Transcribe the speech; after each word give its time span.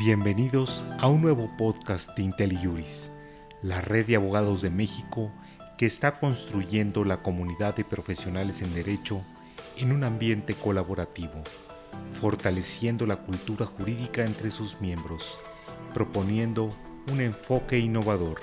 Bienvenidos 0.00 0.82
a 0.98 1.08
un 1.08 1.20
nuevo 1.20 1.50
podcast 1.58 2.16
de 2.16 2.22
IntelliJuris, 2.22 3.12
la 3.60 3.82
red 3.82 4.06
de 4.06 4.16
abogados 4.16 4.62
de 4.62 4.70
México 4.70 5.30
que 5.76 5.84
está 5.84 6.18
construyendo 6.18 7.04
la 7.04 7.22
comunidad 7.22 7.76
de 7.76 7.84
profesionales 7.84 8.62
en 8.62 8.72
derecho 8.72 9.20
en 9.76 9.92
un 9.92 10.02
ambiente 10.02 10.54
colaborativo, 10.54 11.42
fortaleciendo 12.18 13.04
la 13.04 13.16
cultura 13.16 13.66
jurídica 13.66 14.24
entre 14.24 14.50
sus 14.50 14.80
miembros, 14.80 15.38
proponiendo 15.92 16.74
un 17.12 17.20
enfoque 17.20 17.78
innovador. 17.78 18.40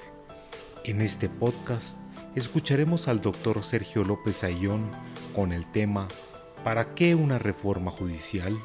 En 0.84 1.02
este 1.02 1.28
podcast 1.28 1.98
escucharemos 2.36 3.08
al 3.08 3.20
doctor 3.20 3.64
Sergio 3.64 4.04
López 4.04 4.44
Ayón 4.44 4.92
con 5.36 5.52
el 5.52 5.66
tema 5.72 6.08
¿Para 6.64 6.94
qué 6.94 7.16
una 7.16 7.40
reforma 7.40 7.90
judicial? 7.90 8.56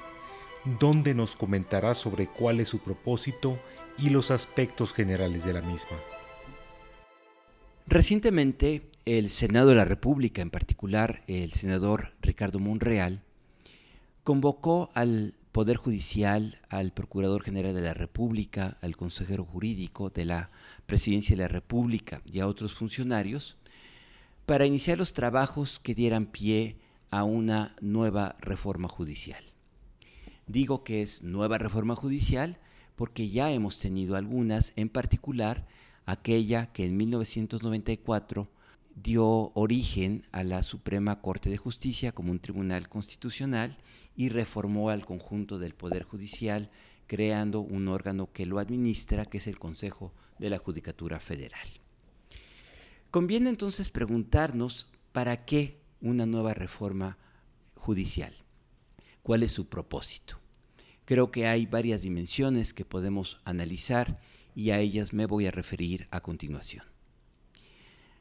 Donde 0.65 1.15
nos 1.15 1.37
comentará 1.37 1.95
sobre 1.95 2.27
cuál 2.27 2.61
es 2.61 2.69
su 2.69 2.79
propósito 2.79 3.59
y 3.99 4.11
los 4.11 4.31
aspectos 4.31 4.93
generales 4.93 5.45
de 5.45 5.53
la 5.53 5.63
misma. 5.63 5.99
Recientemente, 7.87 8.91
el 9.05 9.29
Senado 9.29 9.71
de 9.71 9.75
la 9.75 9.85
República, 9.85 10.41
en 10.41 10.51
particular 10.51 11.23
el 11.27 11.53
senador 11.53 12.11
Ricardo 12.21 12.59
Monreal, 12.59 13.23
convocó 14.23 14.91
al 14.95 15.35
Poder 15.51 15.77
Judicial, 15.77 16.61
al 16.69 16.93
Procurador 16.93 17.43
General 17.43 17.75
de 17.75 17.83
la 17.83 17.95
República, 17.95 18.79
al 18.81 18.97
Consejero 18.97 19.45
Jurídico 19.45 20.11
de 20.11 20.25
la 20.25 20.51
Presidencia 20.87 21.37
de 21.37 21.43
la 21.43 21.49
República 21.49 22.23
y 22.25 22.41
a 22.41 22.47
otros 22.47 22.73
funcionarios 22.73 23.59
para 24.47 24.65
iniciar 24.65 24.99
los 24.99 25.13
trabajos 25.13 25.79
que 25.79 25.95
dieran 25.95 26.27
pie 26.27 26.77
a 27.11 27.25
una 27.25 27.77
nueva 27.81 28.37
reforma 28.41 28.89
judicial. 28.89 29.52
Digo 30.53 30.85
que 30.85 31.01
es 31.01 31.23
nueva 31.23 31.57
reforma 31.57 31.97
judicial 31.97 32.59
porque 32.95 33.31
ya 33.31 33.51
hemos 33.51 33.79
tenido 33.79 34.17
algunas, 34.17 34.75
en 34.77 34.91
particular 34.91 35.67
aquella 36.05 36.75
que 36.75 36.85
en 36.85 36.95
1994 36.99 38.51
dio 38.95 39.51
origen 39.55 40.27
a 40.31 40.45
la 40.45 40.63
Suprema 40.63 41.23
Corte 41.23 41.49
de 41.49 41.57
Justicia 41.57 42.13
como 42.13 42.33
un 42.33 42.39
tribunal 42.39 42.91
constitucional 42.91 43.79
y 44.15 44.29
reformó 44.29 44.91
al 44.91 45.07
conjunto 45.07 45.59
del 45.59 45.75
Poder 45.75 46.03
Judicial 46.03 46.71
creando 47.07 47.61
un 47.61 47.89
órgano 47.89 48.31
que 48.31 48.45
lo 48.45 48.59
administra, 48.59 49.25
que 49.25 49.39
es 49.39 49.47
el 49.47 49.59
Consejo 49.59 50.13
de 50.39 50.51
la 50.51 50.59
Judicatura 50.59 51.19
Federal. 51.19 51.67
Conviene 53.11 53.49
entonces 53.49 53.89
preguntarnos 53.89 54.87
para 55.13 55.47
qué 55.47 55.81
una 56.03 56.27
nueva 56.27 56.53
reforma 56.53 57.17
judicial. 57.75 58.35
¿Cuál 59.23 59.45
es 59.45 59.53
su 59.53 59.67
propósito? 59.71 60.42
Creo 61.13 61.31
que 61.31 61.47
hay 61.47 61.67
varias 61.67 62.01
dimensiones 62.01 62.73
que 62.73 62.87
podemos 62.87 63.39
analizar 63.45 64.19
y 64.55 64.71
a 64.71 64.79
ellas 64.79 65.13
me 65.13 65.27
voy 65.27 65.47
a 65.47 65.51
referir 65.51 66.09
a 66.11 66.23
continuación. 66.23 66.87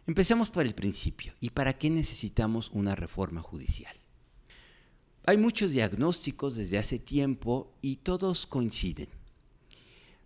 Empecemos 0.08 0.50
por 0.50 0.66
el 0.66 0.75
principio. 0.75 1.34
¿Y 1.39 1.52
para 1.52 1.78
qué 1.78 1.89
necesitamos 1.89 2.69
una 2.73 2.94
reforma 2.94 3.42
judicial? 3.42 3.95
Hay 5.25 5.38
muchos 5.38 5.72
diagnósticos 5.72 6.58
desde 6.58 6.80
hace 6.80 7.00
tiempo 7.00 7.73
y 7.81 7.95
todos 7.95 8.45
coinciden. 8.45 9.08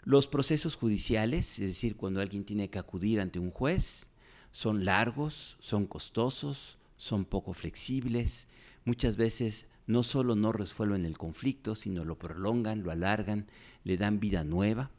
Los 0.02 0.25
procesos 0.25 0.75
judiciales, 0.75 1.59
es 1.59 1.67
decir, 1.67 1.95
cuando 1.95 2.19
alguien 2.19 2.45
tiene 2.45 2.71
que 2.71 2.80
acudir 2.80 3.21
ante 3.21 3.38
un 3.38 3.52
juez, 3.52 4.09
son 4.52 4.86
largos, 4.86 5.55
son 5.59 5.86
costosos, 5.86 6.80
son 6.97 7.25
poco 7.25 7.53
flexibles, 7.53 8.47
muchas 8.86 9.17
veces 9.17 9.67
no 9.88 10.03
solo 10.03 10.36
no 10.36 10.52
resuelven 10.52 11.05
el 11.05 11.17
conflicto, 11.17 11.75
sino 11.75 12.03
lo 12.03 12.17
prolongan, 12.17 12.83
lo 12.83 12.91
alargan, 12.91 13.47
le 13.83 13.97
dan 13.97 14.19
vida 14.19 14.44
nueva. 14.44 14.92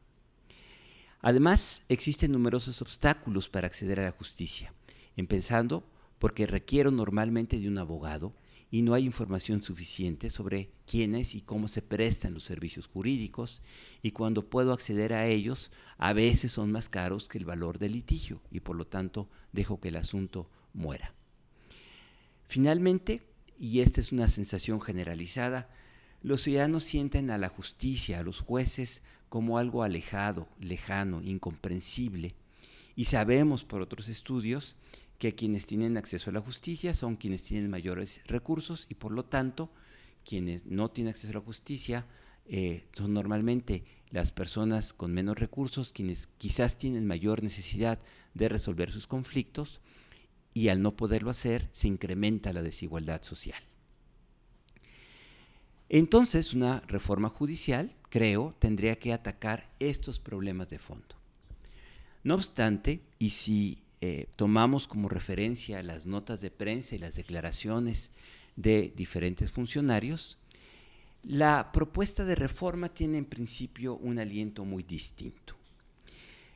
Además, 1.21 1.85
existen 1.89 2.33
numerosos 2.33 2.83
obstáculos 2.83 3.49
para 3.49 3.67
acceder 3.67 4.01
a 4.01 4.05
la 4.05 4.13
justicia, 4.13 4.73
empezando 5.17 5.85
porque 6.19 6.47
requiero 6.47 6.91
normalmente 6.91 7.59
de 7.59 7.69
un 7.69 7.79
abogado 7.79 8.35
y 8.71 8.83
no 8.83 8.95
hay 8.95 9.05
información 9.05 9.63
suficiente 9.63 10.31
sobre 10.31 10.71
quiénes 10.87 11.35
y 11.35 11.41
cómo 11.41 11.69
se 11.69 11.83
prestan 11.83 12.35
los 12.35 12.45
servicios 12.45 12.87
jurídicos 12.87 13.63
y 14.03 14.11
cuando 14.11 14.49
puedo 14.49 14.73
acceder 14.73 15.13
a 15.13 15.27
ellos 15.27 15.71
a 15.99 16.13
veces 16.13 16.53
son 16.53 16.73
más 16.73 16.89
caros 16.89 17.29
que 17.29 17.39
el 17.39 17.45
valor 17.45 17.79
del 17.79 17.93
litigio 17.93 18.41
y 18.51 18.61
por 18.61 18.77
lo 18.77 18.87
tanto 18.87 19.29
dejo 19.53 19.81
que 19.81 19.89
el 19.89 19.97
asunto 19.97 20.51
muera. 20.73 21.15
Finalmente, 22.49 23.23
y 23.59 23.81
esta 23.81 24.01
es 24.01 24.13
una 24.13 24.29
sensación 24.29 24.81
generalizada, 24.81 25.69
los 26.23 26.43
ciudadanos 26.43 26.85
sienten 26.85 27.31
a 27.31 27.39
la 27.39 27.49
justicia, 27.49 28.21
a 28.21 28.23
los 28.23 28.41
jueces, 28.41 29.03
como 29.29 29.59
algo 29.59 29.83
alejado, 29.83 30.49
lejano, 30.61 31.23
incomprensible. 31.23 32.35
Y 32.95 33.05
sabemos 33.05 33.65
por 33.65 33.83
otros 33.83 34.09
estudios 34.09 34.77
que 35.19 35.35
quienes 35.35 35.67
tienen 35.67 35.97
acceso 35.97 36.31
a 36.31 36.33
la 36.33 36.41
justicia 36.41 36.95
son 36.95 37.17
quienes 37.17 37.43
tienen 37.43 37.71
mayores 37.71 38.23
recursos 38.27 38.87
y 38.89 38.95
por 38.95 39.13
lo 39.13 39.25
tanto 39.25 39.71
quienes 40.25 40.67
no 40.67 40.91
tienen 40.91 41.11
acceso 41.11 41.31
a 41.33 41.41
la 41.41 41.47
justicia 41.47 42.07
eh, 42.47 42.85
son 42.93 43.13
normalmente 43.13 43.85
las 44.11 44.33
personas 44.33 44.93
con 44.93 45.13
menos 45.13 45.39
recursos, 45.39 45.93
quienes 45.93 46.29
quizás 46.39 46.79
tienen 46.79 47.07
mayor 47.07 47.43
necesidad 47.43 47.99
de 48.35 48.49
resolver 48.49 48.91
sus 48.91 49.07
conflictos 49.07 49.81
y 50.57 50.71
al 50.71 50.81
no 50.81 50.97
poderlo 50.97 51.29
hacer 51.29 51.69
se 51.71 51.87
incrementa 51.87 52.51
la 52.55 52.63
desigualdad 52.63 53.23
social. 53.23 53.63
Entonces, 55.91 56.55
una 56.55 56.81
reforma 56.87 57.29
judicial, 57.29 57.95
creo, 58.09 58.55
tendría 58.59 58.99
que 58.99 59.13
atacar 59.13 59.69
estos 59.81 60.19
problemas 60.19 60.71
de 60.71 60.79
fondo. 60.79 61.15
No 62.25 62.37
obstante, 62.37 63.03
y 63.19 63.31
si 63.31 63.83
eh, 64.01 64.29
tomamos 64.37 64.89
como 64.89 65.11
referencia 65.11 65.83
las 65.83 66.07
notas 66.07 66.41
de 66.41 66.51
prensa 66.51 66.95
y 66.95 67.01
las 67.01 67.17
declaraciones 67.17 68.11
de 68.57 68.95
diferentes 68.97 69.51
funcionarios, 69.51 70.39
la 71.23 71.71
propuesta 71.71 72.25
de 72.25 72.35
reforma 72.35 72.89
tiene 72.89 73.19
en 73.19 73.27
principio 73.27 73.97
un 73.97 74.19
aliento 74.19 74.65
muy 74.65 74.85
distinto. 74.85 75.55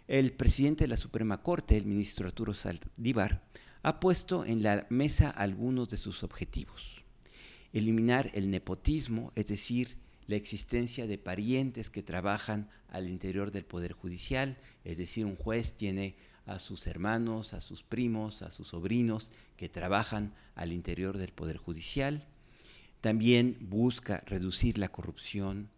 El 0.09 0.33
presidente 0.33 0.85
de 0.85 0.89
la 0.89 0.97
Suprema 0.97 1.43
Corte, 1.43 1.77
el 1.77 1.85
ministro 1.85 2.27
Arturo 2.27 2.55
Saldívar, 2.55 3.43
ha 3.83 4.01
puesto 4.01 4.45
en 4.45 4.63
la 4.63 4.87
mesa 4.91 5.31
algunos 5.31 5.89
de 5.89 5.97
sus 5.97 6.23
objetivos. 6.23 7.03
Eliminar 7.73 8.31
el 8.35 8.51
nepotismo, 8.51 9.33
es 9.37 9.47
decir, 9.47 9.97
la 10.27 10.37
existencia 10.37 11.07
de 11.07 11.19
parientes 11.19 11.91
que 11.91 12.03
trabajan 12.03 12.69
al 12.89 13.09
interior 13.09 13.51
del 13.51 13.65
Poder 13.65 13.93
Judicial, 13.93 14.59
es 14.85 14.99
decir, 14.99 15.25
un 15.25 15.37
juez 15.37 15.75
tiene 15.75 16.15
a 16.47 16.59
sus 16.59 16.87
hermanos, 16.87 17.55
a 17.55 17.61
sus 17.61 17.83
primos, 17.83 18.43
a 18.43 18.51
sus 18.51 18.69
sobrinos 18.69 19.31
que 19.57 19.69
trabajan 19.69 20.35
al 20.55 20.73
interior 20.73 21.17
del 21.17 21.33
Poder 21.33 21.57
Judicial. 21.57 22.27
También 23.01 23.57
busca 23.61 24.23
reducir 24.27 24.79
la 24.79 24.89
corrupción, 24.89 25.71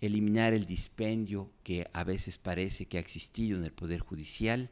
eliminar 0.00 0.52
el 0.52 0.64
dispendio 0.64 1.50
que 1.62 1.88
a 1.92 2.02
veces 2.02 2.38
parece 2.38 2.86
que 2.86 2.96
ha 2.96 3.00
existido 3.00 3.58
en 3.58 3.64
el 3.64 3.72
Poder 3.72 4.00
Judicial 4.00 4.70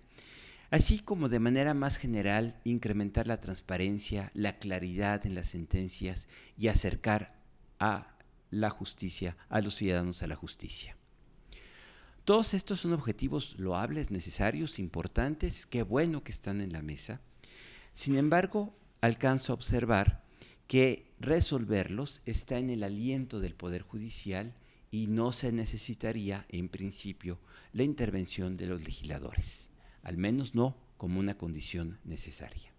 así 0.71 0.99
como 0.99 1.29
de 1.29 1.41
manera 1.41 1.75
más 1.75 1.97
general 1.97 2.61
incrementar 2.65 3.27
la 3.27 3.41
transparencia, 3.41 4.31
la 4.34 4.59
claridad 4.59 5.25
en 5.27 5.34
las 5.34 5.49
sentencias 5.49 6.29
y 6.59 6.69
acercar 6.69 7.34
a 7.79 8.15
la 8.51 8.71
justicia, 8.71 9.37
a 9.49 9.61
los 9.61 9.77
ciudadanos 9.77 10.23
a 10.23 10.27
la 10.27 10.37
justicia. 10.37 10.97
Todos 12.25 12.53
estos 12.53 12.81
son 12.81 12.93
objetivos 12.93 13.59
loables, 13.59 14.11
necesarios, 14.11 14.78
importantes, 14.78 15.65
qué 15.65 15.83
bueno 15.83 16.23
que 16.23 16.33
están 16.33 16.61
en 16.61 16.73
la 16.73 16.83
mesa. 16.83 17.23
Sin 17.95 18.17
embargo, 18.17 18.77
alcanzo 19.01 19.53
a 19.53 19.55
observar 19.55 20.23
que 20.67 21.11
resolverlos 21.19 22.21
está 22.27 22.59
en 22.59 22.69
el 22.69 22.83
aliento 22.83 23.41
del 23.41 23.55
Poder 23.55 23.81
Judicial 23.81 24.54
y 24.91 25.07
no 25.07 25.33
se 25.33 25.53
necesitaría, 25.53 26.45
en 26.51 26.69
principio, 26.69 27.39
la 27.72 27.84
intervención 27.84 28.59
de 28.59 28.66
los 28.66 28.83
legisladores 28.83 29.67
al 30.09 30.16
menos 30.16 30.55
no 30.55 30.75
como 30.97 31.21
una 31.21 31.37
condición 31.37 31.99
necesaria. 32.03 32.72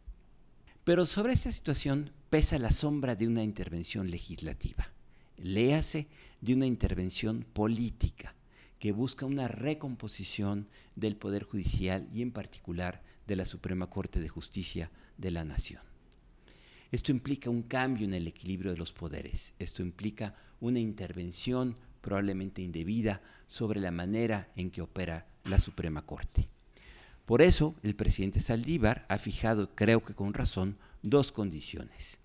Pero 0.84 1.06
sobre 1.06 1.34
esta 1.34 1.52
situación 1.52 2.10
pesa 2.32 2.58
la 2.58 2.72
sombra 2.72 3.16
de 3.16 3.28
una 3.28 3.44
intervención 3.44 4.10
legislativa, 4.10 4.90
léase 5.38 6.08
de 6.42 6.56
una 6.56 6.66
intervención 6.66 7.46
política 7.54 8.34
que 8.80 8.94
busca 8.94 9.28
una 9.28 9.48
recomposición 9.48 10.70
del 10.96 11.18
Poder 11.18 11.44
Judicial 11.44 12.10
y 12.12 12.24
en 12.24 12.32
particular 12.32 13.04
de 13.28 13.36
la 13.36 13.46
Suprema 13.46 13.92
Corte 13.92 14.20
de 14.20 14.28
Justicia 14.28 14.90
de 15.20 15.30
la 15.30 15.46
Nación. 15.46 15.84
Esto 16.92 17.12
implica 17.12 17.52
un 17.52 17.62
cambio 17.62 18.06
en 18.06 18.16
el 18.16 18.26
equilibrio 18.26 18.72
de 18.72 18.78
los 18.78 18.92
poderes, 18.92 19.54
esto 19.60 19.84
implica 19.84 20.34
una 20.60 20.80
intervención 20.80 21.78
probablemente 22.02 22.64
indebida 22.64 23.22
sobre 23.46 23.80
la 23.80 23.92
manera 23.92 24.52
en 24.56 24.72
que 24.72 24.82
opera 24.82 25.28
la 25.44 25.60
Suprema 25.60 26.08
Corte. 26.08 26.50
Por 27.30 27.44
eso, 27.44 27.76
el 27.84 27.94
presidente 27.96 28.42
Saldívar 28.42 29.06
ha 29.08 29.20
fijado, 29.20 29.70
creo 29.76 30.04
que 30.04 30.16
con 30.16 30.34
razón, 30.34 30.80
dos 31.04 31.32
condiciones. 31.32 32.18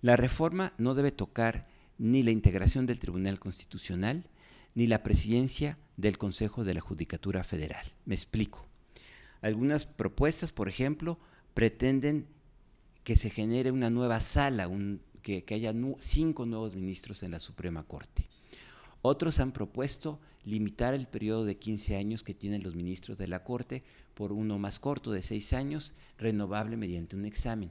La 0.00 0.14
reforma 0.14 0.74
no 0.78 0.94
debe 0.94 1.10
tocar 1.10 1.66
ni 1.98 2.22
la 2.22 2.30
integración 2.30 2.86
del 2.86 3.00
Tribunal 3.00 3.40
Constitucional, 3.40 4.28
ni 4.76 4.86
la 4.86 5.02
presidencia 5.02 5.76
del 5.96 6.18
Consejo 6.18 6.62
de 6.62 6.72
la 6.72 6.80
Judicatura 6.80 7.42
Federal. 7.42 7.84
Me 8.04 8.14
explico. 8.14 8.64
Algunas 9.40 9.86
propuestas, 9.86 10.52
por 10.52 10.68
ejemplo, 10.68 11.18
pretenden 11.52 12.28
que 13.02 13.16
se 13.16 13.30
genere 13.30 13.72
una 13.72 13.90
nueva 13.90 14.20
sala, 14.20 14.70
que, 15.20 15.44
haya 15.50 15.74
cinco 15.98 16.46
nuevos 16.46 16.76
ministros 16.76 17.24
en 17.24 17.32
la 17.32 17.40
Suprema 17.40 17.82
Corte. 17.82 18.28
Otros 19.02 19.40
han 19.40 19.50
propuesto 19.50 20.20
limitar 20.48 20.94
el 20.94 21.06
periodo 21.06 21.44
de 21.44 21.58
15 21.58 21.96
años 21.96 22.24
que 22.24 22.34
tienen 22.34 22.62
los 22.62 22.74
ministros 22.74 23.18
de 23.18 23.28
la 23.28 23.44
Corte 23.44 23.84
por 24.14 24.32
uno 24.32 24.58
más 24.58 24.78
corto 24.80 25.12
de 25.12 25.22
6 25.22 25.52
años, 25.52 25.94
renovable 26.16 26.76
mediante 26.76 27.16
un 27.16 27.24
examen. 27.24 27.70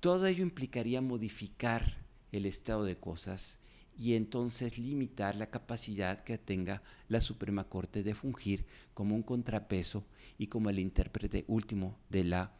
Todo 0.00 0.26
ello 0.26 0.42
implicaría 0.42 1.00
modificar 1.00 1.98
el 2.32 2.46
estado 2.46 2.84
de 2.84 2.96
cosas 2.96 3.58
y 3.98 4.14
entonces 4.14 4.78
limitar 4.78 5.36
la 5.36 5.50
capacidad 5.50 6.22
que 6.22 6.38
tenga 6.38 6.82
la 7.08 7.20
Suprema 7.20 7.64
Corte 7.64 8.02
de 8.02 8.14
fungir 8.14 8.64
como 8.94 9.14
un 9.14 9.22
contrapeso 9.22 10.04
y 10.38 10.48
como 10.48 10.70
el 10.70 10.78
intérprete 10.78 11.44
último 11.48 11.98
de 12.10 12.24
la 12.24 12.52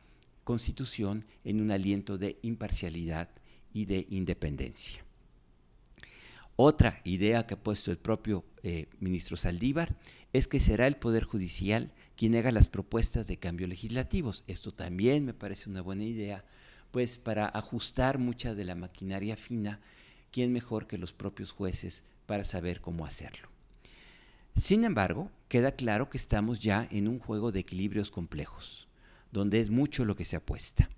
Constitución 0.44 1.24
en 1.44 1.60
un 1.60 1.70
aliento 1.70 2.18
de 2.18 2.38
imparcialidad 2.42 3.30
y 3.72 3.86
de 3.86 4.06
independencia. 4.10 5.05
Otra 6.58 7.02
idea 7.04 7.46
que 7.46 7.52
ha 7.52 7.62
puesto 7.62 7.90
el 7.90 7.98
propio 7.98 8.42
eh, 8.62 8.88
ministro 8.98 9.36
Saldívar 9.36 9.94
es 10.32 10.48
que 10.48 10.58
será 10.58 10.86
el 10.86 10.96
Poder 10.96 11.24
Judicial 11.24 11.92
quien 12.16 12.34
haga 12.34 12.50
las 12.50 12.66
propuestas 12.66 13.26
de 13.26 13.36
cambios 13.36 13.68
legislativos. 13.68 14.42
Esto 14.46 14.72
también 14.72 15.26
me 15.26 15.34
parece 15.34 15.68
una 15.68 15.82
buena 15.82 16.04
idea, 16.04 16.46
pues 16.92 17.18
para 17.18 17.46
ajustar 17.46 18.16
mucha 18.16 18.54
de 18.54 18.64
la 18.64 18.74
maquinaria 18.74 19.36
fina, 19.36 19.80
¿quién 20.30 20.50
mejor 20.50 20.86
que 20.86 20.96
los 20.96 21.12
propios 21.12 21.52
jueces 21.52 22.04
para 22.24 22.42
saber 22.42 22.80
cómo 22.80 23.04
hacerlo? 23.04 23.50
Sin 24.56 24.84
embargo, 24.84 25.30
queda 25.48 25.72
claro 25.72 26.08
que 26.08 26.16
estamos 26.16 26.60
ya 26.60 26.88
en 26.90 27.06
un 27.06 27.18
juego 27.18 27.52
de 27.52 27.60
equilibrios 27.60 28.10
complejos, 28.10 28.88
donde 29.30 29.60
es 29.60 29.68
mucho 29.68 30.06
lo 30.06 30.16
que 30.16 30.24
se 30.24 30.36
apuesta 30.36 30.88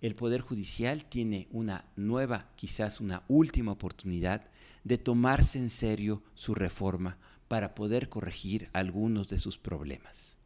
el 0.00 0.14
Poder 0.14 0.40
Judicial 0.40 1.04
tiene 1.04 1.46
una 1.50 1.84
nueva, 1.96 2.50
quizás 2.56 3.00
una 3.00 3.22
última 3.28 3.72
oportunidad 3.72 4.48
de 4.82 4.98
tomarse 4.98 5.58
en 5.58 5.68
serio 5.68 6.22
su 6.34 6.54
reforma 6.54 7.18
para 7.48 7.74
poder 7.74 8.08
corregir 8.08 8.70
algunos 8.72 9.28
de 9.28 9.38
sus 9.38 9.58
problemas. 9.58 10.36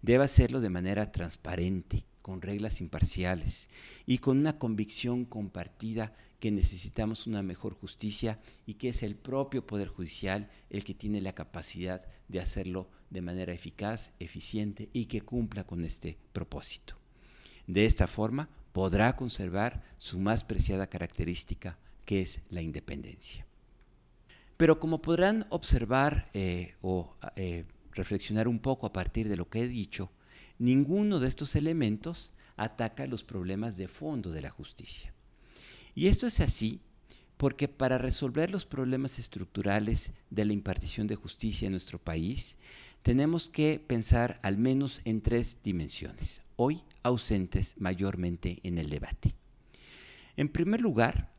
Debe 0.00 0.24
hacerlo 0.24 0.60
de 0.60 0.70
manera 0.70 1.12
transparente, 1.12 2.04
con 2.22 2.42
reglas 2.42 2.80
imparciales 2.80 3.68
y 4.04 4.18
con 4.18 4.38
una 4.38 4.58
convicción 4.58 5.24
compartida 5.24 6.12
que 6.40 6.50
necesitamos 6.50 7.26
una 7.26 7.42
mejor 7.42 7.74
justicia 7.74 8.40
y 8.66 8.74
que 8.74 8.88
es 8.88 9.02
el 9.02 9.14
propio 9.14 9.66
Poder 9.66 9.88
Judicial 9.88 10.50
el 10.70 10.84
que 10.84 10.94
tiene 10.94 11.20
la 11.20 11.34
capacidad 11.34 12.08
de 12.28 12.40
hacerlo 12.40 12.88
de 13.10 13.22
manera 13.22 13.52
eficaz, 13.52 14.12
eficiente 14.18 14.88
y 14.92 15.06
que 15.06 15.20
cumpla 15.20 15.64
con 15.64 15.84
este 15.84 16.18
propósito. 16.32 16.96
De 17.66 17.84
esta 17.84 18.06
forma 18.06 18.48
podrá 18.76 19.16
conservar 19.16 19.82
su 19.96 20.18
más 20.18 20.44
preciada 20.44 20.86
característica, 20.86 21.78
que 22.04 22.20
es 22.20 22.42
la 22.50 22.60
independencia. 22.60 23.46
Pero 24.58 24.78
como 24.78 25.00
podrán 25.00 25.46
observar 25.48 26.28
eh, 26.34 26.74
o 26.82 27.16
eh, 27.36 27.64
reflexionar 27.92 28.48
un 28.48 28.58
poco 28.58 28.86
a 28.86 28.92
partir 28.92 29.30
de 29.30 29.36
lo 29.38 29.48
que 29.48 29.62
he 29.62 29.66
dicho, 29.66 30.10
ninguno 30.58 31.20
de 31.20 31.28
estos 31.28 31.56
elementos 31.56 32.34
ataca 32.58 33.06
los 33.06 33.24
problemas 33.24 33.78
de 33.78 33.88
fondo 33.88 34.30
de 34.30 34.42
la 34.42 34.50
justicia. 34.50 35.14
Y 35.94 36.08
esto 36.08 36.26
es 36.26 36.40
así 36.40 36.82
porque 37.38 37.68
para 37.68 37.96
resolver 37.96 38.50
los 38.50 38.66
problemas 38.66 39.18
estructurales 39.18 40.12
de 40.28 40.44
la 40.44 40.52
impartición 40.52 41.06
de 41.06 41.16
justicia 41.16 41.64
en 41.64 41.72
nuestro 41.72 41.98
país, 41.98 42.58
tenemos 43.00 43.48
que 43.48 43.82
pensar 43.86 44.38
al 44.42 44.58
menos 44.58 45.00
en 45.06 45.22
tres 45.22 45.56
dimensiones 45.64 46.42
hoy 46.56 46.82
ausentes 47.02 47.74
mayormente 47.78 48.60
en 48.62 48.78
el 48.78 48.90
debate. 48.90 49.34
En 50.36 50.48
primer 50.48 50.80
lugar, 50.80 51.32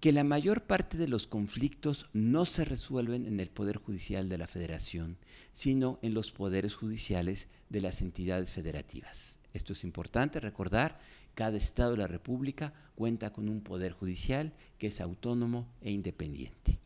que 0.00 0.12
la 0.12 0.24
mayor 0.24 0.62
parte 0.62 0.96
de 0.96 1.08
los 1.08 1.26
conflictos 1.26 2.08
no 2.14 2.46
se 2.46 2.64
resuelven 2.64 3.26
en 3.26 3.38
el 3.38 3.50
Poder 3.50 3.76
Judicial 3.76 4.30
de 4.30 4.38
la 4.38 4.46
Federación, 4.46 5.18
sino 5.52 5.98
en 6.00 6.14
los 6.14 6.32
poderes 6.32 6.74
judiciales 6.74 7.48
de 7.68 7.82
las 7.82 8.00
entidades 8.00 8.50
federativas. 8.50 9.38
Esto 9.52 9.74
es 9.74 9.84
importante 9.84 10.40
recordar, 10.40 10.98
cada 11.34 11.58
Estado 11.58 11.92
de 11.92 11.98
la 11.98 12.06
República 12.06 12.72
cuenta 12.94 13.32
con 13.32 13.48
un 13.48 13.60
Poder 13.60 13.92
Judicial 13.92 14.54
que 14.78 14.86
es 14.86 15.00
autónomo 15.02 15.68
e 15.82 15.90
independiente. 15.90 16.78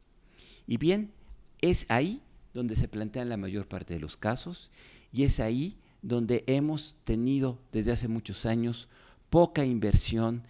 Y 0.66 0.78
bien, 0.78 1.12
es 1.60 1.86
ahí 1.88 2.20
donde 2.52 2.74
se 2.74 2.88
plantean 2.88 3.28
la 3.28 3.36
mayor 3.36 3.68
parte 3.68 3.94
de 3.94 4.00
los 4.00 4.16
casos 4.16 4.70
y 5.12 5.22
es 5.22 5.38
ahí 5.38 5.78
donde 6.04 6.44
hemos 6.46 6.96
tenido 7.04 7.58
desde 7.72 7.92
hace 7.92 8.08
muchos 8.08 8.44
años 8.44 8.88
poca 9.30 9.64
inversión 9.64 10.44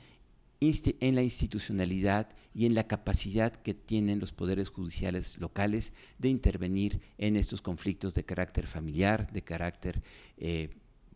en 0.61 1.15
la 1.15 1.23
institucionalidad 1.23 2.29
y 2.55 2.67
en 2.67 2.75
la 2.75 2.87
capacidad 2.87 3.53
que 3.53 3.75
tienen 3.75 4.19
los 4.19 4.33
poderes 4.33 4.71
judiciales 4.71 5.39
locales 5.39 5.93
de 6.19 6.29
intervenir 6.29 7.01
en 7.19 7.37
estos 7.37 7.61
conflictos 7.61 8.15
de 8.15 8.25
carácter 8.25 8.67
familiar, 8.67 9.31
de 9.31 9.43
carácter 9.43 10.03
eh, 10.39 10.71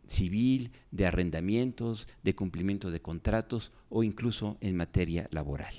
civil, 0.06 0.70
de 0.90 1.06
arrendamientos, 1.06 2.08
de 2.22 2.34
cumplimiento 2.34 2.90
de 2.90 3.00
contratos 3.00 3.72
o 3.88 4.02
incluso 4.02 4.58
en 4.60 4.76
materia 4.76 5.28
laboral. 5.30 5.74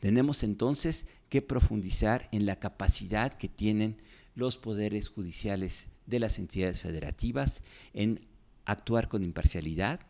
Tenemos 0.00 0.42
entonces 0.42 1.06
que 1.28 1.42
profundizar 1.42 2.28
en 2.32 2.46
la 2.46 2.58
capacidad 2.58 3.34
que 3.34 3.48
tienen 3.48 3.98
los 4.34 4.56
poderes 4.56 5.08
judiciales 5.08 5.88
de 6.06 6.18
las 6.18 6.38
entidades 6.38 6.80
federativas 6.80 7.62
en 7.92 8.26
actuar 8.64 9.08
con 9.08 9.22
imparcialidad, 9.22 10.00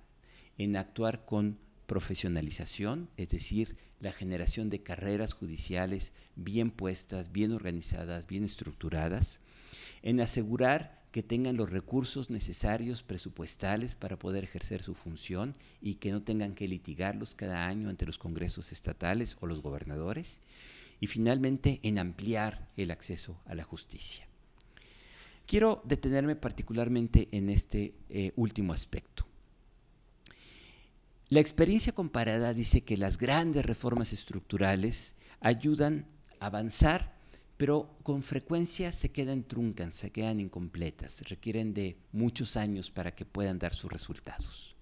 en 0.59 0.77
actuar 0.77 1.25
con 1.25 1.59
profesionalización, 1.87 3.11
es 3.17 3.29
decir, 3.29 3.77
la 4.00 4.12
generación 4.12 4.71
de 4.71 4.83
carreras 4.83 5.33
judiciales 5.33 6.12
bien 6.37 6.71
puestas, 6.71 7.33
bien 7.33 7.53
organizadas, 7.53 8.27
bien 8.27 8.44
estructuradas, 8.44 9.41
en 10.03 10.21
asegurar 10.21 11.03
que 11.12 11.23
tengan 11.23 11.56
los 11.56 11.71
recursos 11.71 12.31
necesarios 12.31 13.03
presupuestales 13.03 13.94
para 13.94 14.19
poder 14.19 14.44
ejercer 14.44 14.83
su 14.83 14.94
función 14.94 15.55
y 15.81 15.97
que 15.97 16.11
no 16.11 16.23
tengan 16.23 16.55
que 16.55 16.67
litigarlos 16.67 17.35
cada 17.35 17.67
año 17.67 17.91
ante 17.91 18.06
los 18.06 18.19
congresos 18.19 18.73
estatales 18.73 19.37
o 19.41 19.47
los 19.47 19.61
gobernadores, 19.61 20.41
y 20.99 21.09
finalmente 21.09 21.81
en 21.83 21.99
ampliar 21.99 22.71
el 22.77 22.91
acceso 22.91 23.39
a 23.44 23.55
la 23.55 23.65
justicia. 23.65 24.31
Quiero 25.53 25.82
detenerme 25.85 26.35
particularmente 26.35 27.29
en 27.31 27.51
este 27.51 27.93
eh, 28.09 28.32
último 28.37 28.73
aspecto. 28.73 29.27
La 31.29 31.41
experiencia 31.41 31.93
comparada 31.93 32.55
dice 32.55 32.85
que 32.85 32.97
las 32.97 33.19
grandes 33.19 33.67
reformas 33.67 34.15
estructurales 34.15 35.15
ayudan 35.41 36.06
a 36.41 36.47
avanzar, 36.47 37.19
pero 37.59 37.99
con 38.03 38.23
frecuencia 38.23 38.93
se 38.93 39.11
quedan 39.11 39.43
truncan, 39.43 39.93
se 39.93 40.11
quedan 40.11 40.41
incompletas, 40.41 41.21
requieren 41.29 41.75
de 41.75 41.99
muchos 42.13 42.56
años 42.56 42.91
para 42.91 43.15
que 43.15 43.27
puedan 43.27 43.59
dar 43.59 43.75
sus 43.75 43.93
resultados. 43.93 44.75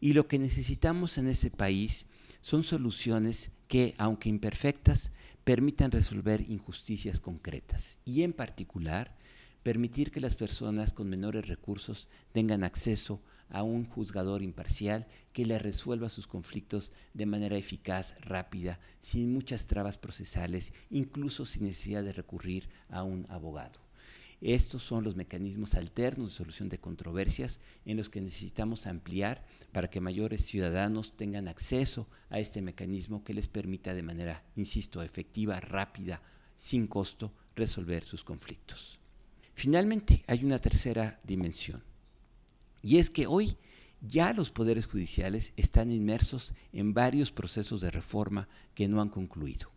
Y 0.00 0.12
lo 0.12 0.28
que 0.28 0.38
necesitamos 0.38 1.16
en 1.16 1.28
ese 1.28 1.50
país 1.50 2.04
son 2.42 2.62
soluciones 2.62 3.52
que, 3.68 3.94
aunque 3.96 4.28
imperfectas, 4.28 5.12
permitan 5.44 5.90
resolver 5.90 6.42
injusticias 6.50 7.20
concretas 7.20 7.96
y 8.04 8.22
en 8.22 8.34
particular 8.34 9.16
permitir 9.64 10.12
que 10.12 10.20
las 10.20 10.36
personas 10.36 10.92
con 10.92 11.08
menores 11.08 11.48
recursos 11.48 12.10
tengan 12.32 12.62
acceso 12.64 13.22
a 13.48 13.62
un 13.62 13.86
juzgador 13.86 14.42
imparcial 14.42 15.06
que 15.32 15.46
les 15.46 15.60
resuelva 15.60 16.10
sus 16.10 16.26
conflictos 16.26 16.92
de 17.14 17.24
manera 17.24 17.56
eficaz, 17.56 18.14
rápida, 18.20 18.78
sin 19.00 19.32
muchas 19.32 19.66
trabas 19.66 19.96
procesales, 19.96 20.74
incluso 20.90 21.46
sin 21.46 21.64
necesidad 21.64 22.04
de 22.04 22.12
recurrir 22.12 22.68
a 22.90 23.04
un 23.04 23.26
abogado. 23.30 23.80
Estos 24.42 24.82
son 24.82 25.02
los 25.02 25.16
mecanismos 25.16 25.74
alternos 25.76 26.28
de 26.28 26.36
solución 26.36 26.68
de 26.68 26.78
controversias 26.78 27.58
en 27.86 27.96
los 27.96 28.10
que 28.10 28.20
necesitamos 28.20 28.86
ampliar 28.86 29.46
para 29.72 29.88
que 29.88 30.00
mayores 30.00 30.44
ciudadanos 30.44 31.16
tengan 31.16 31.48
acceso 31.48 32.06
a 32.28 32.38
este 32.38 32.60
mecanismo 32.60 33.24
que 33.24 33.32
les 33.32 33.48
permita 33.48 33.94
de 33.94 34.02
manera, 34.02 34.44
insisto, 34.56 35.02
efectiva, 35.02 35.58
rápida, 35.60 36.20
sin 36.54 36.86
costo, 36.86 37.32
resolver 37.56 38.04
sus 38.04 38.24
conflictos. 38.24 39.00
Finalmente, 39.54 40.24
hay 40.26 40.44
una 40.44 40.60
tercera 40.60 41.20
dimensión, 41.24 41.82
y 42.82 42.98
es 42.98 43.08
que 43.08 43.26
hoy 43.26 43.56
ya 44.06 44.32
los 44.34 44.50
poderes 44.50 44.86
judiciales 44.86 45.52
están 45.56 45.90
inmersos 45.90 46.54
en 46.72 46.92
varios 46.92 47.30
procesos 47.30 47.80
de 47.80 47.90
reforma 47.90 48.48
que 48.74 48.88
no 48.88 49.00
han 49.00 49.08
concluido. 49.08 49.70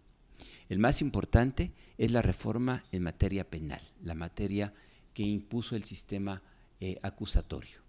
El 0.67 0.79
más 0.79 1.01
importante 1.01 1.71
es 1.97 2.11
la 2.11 2.21
reforma 2.21 2.83
en 2.91 3.03
materia 3.03 3.49
penal, 3.49 3.81
la 4.03 4.13
materia 4.13 4.73
que 5.13 5.23
impuso 5.23 5.75
el 5.75 5.85
sistema 5.85 6.41
eh, 6.81 6.99
acusatorio. 7.01 7.79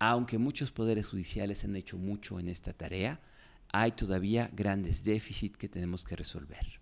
Aunque 0.00 0.38
muchos 0.38 0.72
poderes 0.72 1.06
judiciales 1.06 1.64
han 1.64 1.76
hecho 1.76 1.96
mucho 1.96 2.40
en 2.40 2.48
esta 2.48 2.72
tarea, 2.72 3.20
hay 3.72 3.92
todavía 3.92 4.50
grandes 4.52 5.04
déficits 5.04 5.56
que 5.56 5.68
tenemos 5.68 6.04
que 6.04 6.16
resolver. 6.16 6.80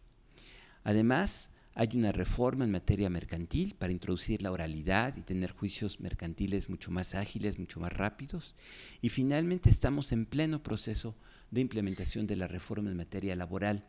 Además, 0.84 1.50
hay 1.78 1.90
una 1.92 2.10
reforma 2.10 2.64
en 2.64 2.70
materia 2.70 3.10
mercantil 3.10 3.74
para 3.74 3.92
introducir 3.92 4.40
la 4.40 4.50
oralidad 4.50 5.14
y 5.18 5.20
tener 5.20 5.52
juicios 5.52 6.00
mercantiles 6.00 6.70
mucho 6.70 6.90
más 6.90 7.14
ágiles, 7.14 7.58
mucho 7.58 7.80
más 7.80 7.92
rápidos. 7.92 8.56
Y 9.02 9.10
finalmente 9.10 9.68
estamos 9.68 10.10
en 10.12 10.24
pleno 10.24 10.62
proceso 10.62 11.14
de 11.50 11.60
implementación 11.60 12.26
de 12.26 12.36
la 12.36 12.48
reforma 12.48 12.90
en 12.90 12.96
materia 12.96 13.36
laboral 13.36 13.84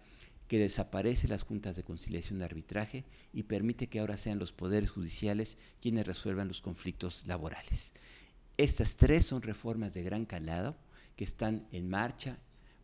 que 0.50 0.60
desaparece 0.60 1.30
las 1.30 1.44
juntas 1.44 1.78
de 1.78 1.86
conciliación 1.86 2.40
de 2.40 2.46
arbitraje 2.46 3.06
y 3.32 3.44
permite 3.44 3.88
que 3.88 4.00
ahora 4.00 4.18
sean 4.18 4.38
los 4.38 4.52
poderes 4.52 4.90
judiciales 4.90 5.58
quienes 5.82 6.06
resuelvan 6.06 6.50
los 6.50 6.62
conflictos 6.62 7.26
laborales. 7.26 7.94
Estas 8.58 8.98
tres 8.98 9.26
son 9.26 9.42
reformas 9.42 9.94
de 9.94 10.04
gran 10.04 10.26
calado 10.26 10.76
que 11.16 11.24
están 11.24 11.66
en 11.72 11.88
marcha, 11.88 12.38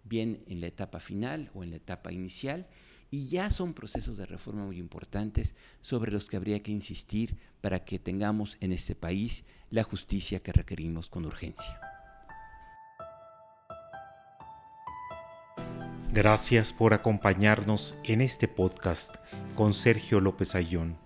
bien 0.05 0.45
en 0.47 0.61
la 0.61 0.67
etapa 0.67 1.01
final 1.01 1.51
o 1.53 1.61
en 1.61 1.71
la 1.71 1.77
etapa 1.77 2.13
inicial, 2.13 2.67
y 3.13 3.27
ya 3.27 3.51
son 3.51 3.75
procesos 3.75 4.17
de 4.17 4.25
reforma 4.25 4.65
muy 4.65 4.79
importantes 4.79 5.53
sobre 5.81 6.11
los 6.11 6.27
que 6.27 6.35
habría 6.35 6.63
que 6.63 6.71
insistir 6.71 7.37
para 7.61 7.85
que 7.85 7.99
tengamos 7.99 8.57
en 8.59 8.73
este 8.73 8.95
país 8.95 9.45
la 9.69 9.83
justicia 9.83 10.41
que 10.41 10.51
requerimos 10.51 11.11
con 11.11 11.27
urgencia. 11.27 11.79
Gracias 16.11 16.73
por 16.73 16.95
acompañarnos 16.95 17.95
en 18.03 18.21
este 18.21 18.47
podcast 18.47 19.17
con 19.53 19.75
Sergio 19.75 20.19
López 20.19 20.55
Ayón 20.55 20.97